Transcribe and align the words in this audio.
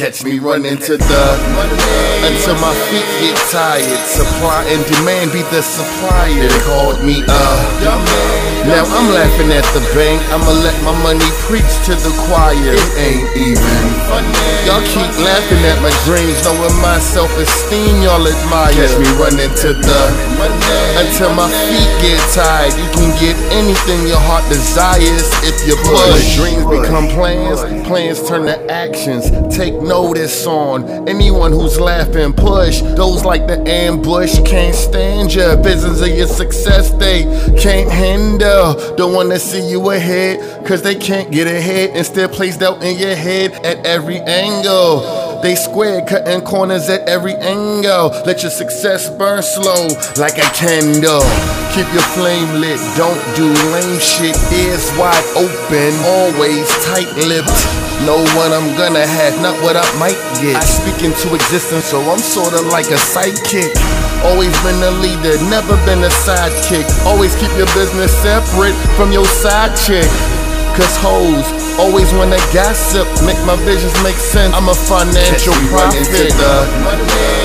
Catch 0.00 0.24
me 0.24 0.38
running 0.38 0.78
to 0.78 0.96
the 0.96 1.24
until 2.24 2.56
my 2.56 2.72
feet 2.88 3.04
get 3.20 3.36
tired. 3.52 4.00
Supply 4.08 4.64
and 4.72 4.80
demand 4.88 5.28
be 5.28 5.44
the 5.52 5.60
supplier. 5.60 6.40
They 6.40 6.60
called 6.64 7.04
me 7.04 7.20
uh. 7.28 7.60
Now 8.64 8.88
I'm 8.88 9.12
laughing 9.12 9.52
at 9.52 9.64
the 9.76 9.84
bank. 9.92 10.24
I'ma 10.32 10.56
let 10.64 10.72
my 10.88 10.96
money 11.04 11.28
preach 11.44 11.68
to 11.84 11.92
the 12.00 12.12
choir. 12.24 12.56
It 12.56 12.90
ain't 12.96 13.28
even. 13.44 13.76
Y'all 14.64 14.80
keep 14.88 15.12
laughing 15.20 15.60
at 15.68 15.76
my 15.84 15.92
dreams, 16.08 16.40
knowing 16.48 16.76
my 16.80 16.96
self-esteem 16.96 18.00
y'all 18.00 18.24
admire. 18.24 18.72
Catch 18.72 18.96
me 19.04 19.08
running 19.20 19.52
to 19.68 19.76
the 19.76 20.00
until 20.96 21.36
my 21.36 21.48
feet 21.68 21.92
get 22.00 22.20
tired. 22.32 22.72
You 22.72 22.88
can 22.96 23.12
get 23.20 23.36
anything 23.52 24.08
your 24.08 24.20
heart 24.24 24.48
desires 24.48 25.28
if 25.44 25.60
you 25.68 25.76
push. 25.84 26.40
Dreams 26.40 26.64
become 26.72 27.04
plans, 27.12 27.60
plans 27.84 28.24
turn 28.24 28.48
to 28.48 28.56
actions. 28.72 29.28
Take 29.52 29.76
notice 29.90 30.46
on 30.46 31.08
anyone 31.08 31.50
who's 31.50 31.80
laughing. 31.80 32.32
Push 32.32 32.80
those 32.80 33.24
like 33.24 33.48
the 33.48 33.58
ambush 33.68 34.38
can't 34.46 34.74
stand 34.74 35.34
ya. 35.34 35.56
Visions 35.56 36.00
of 36.00 36.08
your 36.08 36.28
success 36.28 36.92
they 36.92 37.24
can't 37.60 37.90
handle. 37.90 38.94
Don't 38.94 39.12
wanna 39.12 39.38
see 39.38 39.68
you 39.68 39.90
ahead, 39.90 40.64
cause 40.64 40.80
they 40.82 40.94
can't 40.94 41.32
get 41.32 41.48
ahead 41.48 41.90
Instead, 41.96 42.30
placed 42.32 42.62
out 42.62 42.82
in 42.84 42.96
your 42.98 43.16
head 43.16 43.52
at 43.64 43.84
every 43.84 44.20
angle. 44.20 45.19
They 45.42 45.54
square, 45.54 46.02
cutting 46.04 46.42
corners 46.42 46.90
at 46.90 47.08
every 47.08 47.32
angle. 47.36 48.12
Let 48.28 48.42
your 48.42 48.50
success 48.50 49.08
burn 49.08 49.42
slow 49.42 49.88
like 50.20 50.36
a 50.36 50.44
candle. 50.52 51.24
Keep 51.72 51.88
your 51.96 52.04
flame 52.12 52.60
lit, 52.60 52.76
don't 52.92 53.16
do 53.32 53.48
lame 53.72 54.00
shit. 54.00 54.36
Ears 54.52 54.84
wide 55.00 55.24
open, 55.40 55.96
always 56.04 56.68
tight 56.84 57.08
lipped. 57.24 57.56
Know 58.04 58.20
what 58.36 58.52
I'm 58.52 58.76
gonna 58.76 59.06
have, 59.06 59.40
not 59.40 59.56
what 59.64 59.76
I 59.80 59.86
might 59.98 60.20
get. 60.44 60.56
I 60.56 60.64
speak 60.64 61.00
into 61.00 61.34
existence, 61.34 61.86
so 61.86 62.00
I'm 62.04 62.20
sorta 62.20 62.60
like 62.68 62.92
a 62.92 63.00
sidekick. 63.00 63.72
Always 64.24 64.52
been 64.60 64.76
a 64.84 64.92
leader, 65.00 65.40
never 65.48 65.76
been 65.88 66.04
a 66.04 66.12
sidekick. 66.20 66.84
Always 67.06 67.34
keep 67.36 67.52
your 67.56 67.68
business 67.72 68.12
separate 68.20 68.76
from 68.92 69.10
your 69.10 69.24
side 69.24 69.72
chick. 69.72 70.08
Cause 70.76 70.96
hoes 71.02 71.46
always 71.78 72.12
wanna 72.14 72.38
gossip, 72.54 73.06
make 73.26 73.38
my 73.44 73.56
visions 73.66 73.94
make 74.02 74.16
sense. 74.16 74.54
I'm 74.54 74.68
a 74.68 74.74
financial 74.74 75.54
prophet. 75.68 76.06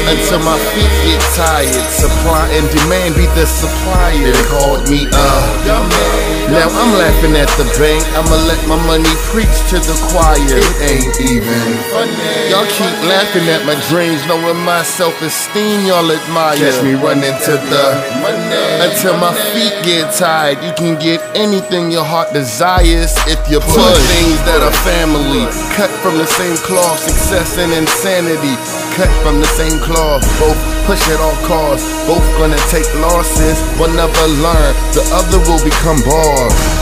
Until 0.05 0.39
my 0.45 0.57
feet 0.71 0.93
get 1.03 1.21
tired, 1.33 1.89
supply 1.89 2.47
and 2.53 2.69
demand 2.69 3.15
be 3.15 3.25
the 3.33 3.45
supplier. 3.45 4.31
They 4.31 4.45
called 4.47 4.89
me 4.89 5.07
uh. 5.11 6.44
Now 6.55 6.71
I'm 6.71 6.95
laughing 6.95 7.35
at 7.35 7.51
the 7.59 7.67
bank. 7.75 7.99
I'ma 8.15 8.39
let 8.47 8.61
my 8.63 8.79
money 8.87 9.11
preach 9.27 9.51
to 9.71 9.77
the 9.77 9.95
choir. 10.07 10.39
It 10.39 10.75
ain't 10.87 11.15
even. 11.19 11.67
funny. 11.91 12.47
Y'all 12.47 12.63
keep 12.71 12.95
laughing 13.11 13.43
at 13.51 13.67
my 13.67 13.75
dreams, 13.91 14.23
knowing 14.23 14.55
my 14.63 14.81
self-esteem 14.83 15.83
y'all 15.85 16.07
admire. 16.07 16.55
Catch 16.55 16.79
me 16.79 16.95
running 16.95 17.35
to 17.43 17.53
the 17.59 17.85
money 18.23 18.55
until 18.87 19.19
my 19.19 19.35
feet 19.51 19.75
get 19.83 20.15
tired. 20.15 20.63
You 20.63 20.71
can 20.79 20.95
get 20.95 21.19
anything 21.35 21.91
your 21.91 22.05
heart 22.05 22.31
desires 22.31 23.11
if 23.27 23.39
you 23.51 23.59
push 23.59 23.99
things 24.15 24.39
that 24.47 24.63
are 24.63 24.77
family. 24.87 25.43
Cut 25.75 25.91
from 25.99 26.17
the 26.17 26.25
same 26.39 26.55
cloth, 26.63 26.99
success 27.03 27.57
and 27.59 27.73
insanity. 27.75 28.55
Cut 28.95 29.11
from 29.23 29.41
the 29.41 29.47
same 29.47 29.77
cloth, 29.81 30.23
both 30.39 30.55
push 30.87 31.09
at 31.09 31.19
all 31.19 31.35
costs. 31.45 32.07
Both 32.07 32.23
gonna 32.39 32.55
take 32.71 32.87
losses, 33.01 33.59
one 33.77 33.93
never 33.93 34.27
learn. 34.39 34.73
The 34.95 35.03
other 35.11 35.39
will 35.39 35.61
become 35.65 35.99
bars. 36.07 36.74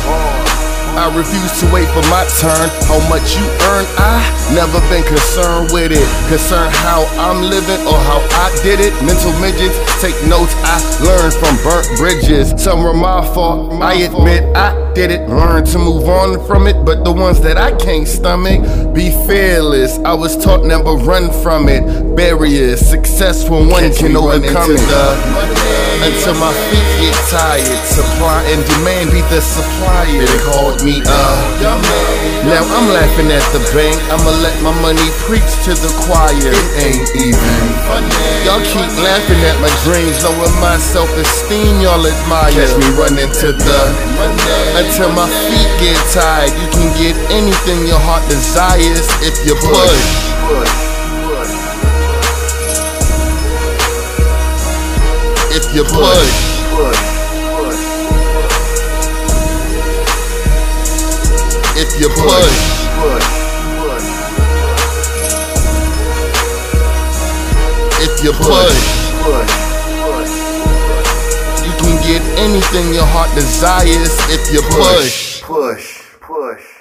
I 0.96 1.10
refuse 1.16 1.60
to 1.60 1.66
wait 1.74 1.88
for 1.90 2.06
my 2.14 2.24
turn. 2.38 2.70
How 2.86 3.02
much 3.10 3.36
you 3.36 3.46
earn, 3.74 3.86
I 3.98 4.22
never 4.54 4.80
been 4.90 5.04
concerned 5.04 5.74
with 5.74 5.92
it. 5.92 6.06
Concerned 6.30 6.74
how 6.86 7.06
I'm 7.18 7.42
living 7.50 7.82
or 7.88 7.98
how 8.06 8.22
I 8.38 8.54
did 8.62 8.80
it. 8.80 8.94
Mental 9.02 9.34
midgets, 9.42 9.76
take 10.02 10.16
notes 10.30 10.54
I 10.62 10.78
learned 11.04 11.34
from 11.34 11.58
burnt 11.66 11.88
bridges. 11.98 12.54
Some 12.62 12.84
were 12.84 12.94
my 12.94 13.26
fault, 13.34 13.74
I 13.82 13.94
admit 14.06 14.44
I 14.56 14.94
did 14.94 15.10
it. 15.12 15.28
Learn 15.28 15.66
to 15.66 15.80
move 15.80 16.08
on 16.08 16.46
from 16.46 16.68
it, 16.68 16.86
but 16.86 17.04
the 17.04 17.12
ones 17.12 17.42
that 17.42 17.58
I 17.58 17.76
can't 17.78 18.08
stomach, 18.08 18.62
be 18.94 19.10
fearless. 19.26 19.98
I 20.00 20.14
was 20.14 20.38
taught 20.38 20.64
never 20.66 20.94
run 20.94 21.32
from 21.42 21.70
it. 21.70 21.84
Barriers, 22.16 22.80
successful 22.80 23.66
one 23.68 23.92
can 23.94 24.16
overcome 24.16 24.72
it. 24.72 25.53
Until 26.04 26.36
my 26.36 26.52
feet 26.68 26.90
get 27.00 27.16
tired, 27.32 27.64
supply 27.88 28.44
and 28.52 28.60
demand 28.68 29.16
be 29.16 29.24
the 29.32 29.40
supplier. 29.40 30.20
They 30.20 30.40
called 30.44 30.84
me 30.84 31.00
uh. 31.00 31.64
Now 32.44 32.60
I'm 32.60 32.92
laughing 32.92 33.32
at 33.32 33.40
the 33.56 33.64
bank. 33.72 33.96
I'ma 34.12 34.36
let 34.44 34.52
my 34.60 34.76
money 34.84 35.08
preach 35.24 35.48
to 35.64 35.72
the 35.72 35.88
choir. 36.04 36.36
It 36.36 36.68
ain't 36.84 37.08
even. 37.16 37.64
Y'all 38.44 38.60
keep 38.68 38.92
laughing 39.00 39.40
at 39.48 39.56
my 39.64 39.72
dreams, 39.88 40.20
knowing 40.28 40.52
my 40.60 40.76
self-esteem 40.76 41.80
y'all 41.80 42.04
admire. 42.04 42.52
Catch 42.52 42.76
me 42.84 42.90
running 43.00 43.32
to 43.40 43.56
the 43.56 43.80
until 44.76 45.08
my 45.16 45.32
feet 45.48 45.72
get 45.80 45.96
tired. 46.12 46.52
You 46.52 46.68
can 46.68 46.92
get 47.00 47.16
anything 47.32 47.88
your 47.88 48.04
heart 48.04 48.28
desires 48.28 49.08
if 49.24 49.40
you 49.48 49.56
push. 49.56 50.04
If 50.52 50.93
you 55.74 55.84
push. 55.86 56.54
if 61.76 62.00
you 62.00 62.10
push. 62.10 62.84
If 68.06 68.24
you 68.24 68.32
push. 68.34 69.04
You 71.66 71.74
can 71.80 71.96
get 72.04 72.22
anything 72.38 72.94
your 72.94 73.06
heart 73.08 73.34
desires 73.34 74.16
if 74.30 74.54
you 74.54 74.62
push. 74.62 75.42
Push, 75.42 76.04
push. 76.22 76.73